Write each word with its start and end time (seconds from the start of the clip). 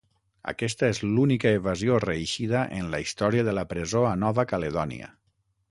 Aquesta 0.51 0.87
és 0.93 1.01
l'única 1.09 1.51
evasió 1.59 1.99
reeixida 2.05 2.65
en 2.81 2.91
la 2.95 3.03
història 3.05 3.45
de 3.49 3.55
la 3.61 3.69
presó 3.75 4.07
a 4.15 4.19
Nova 4.27 4.49
Caledònia. 4.55 5.17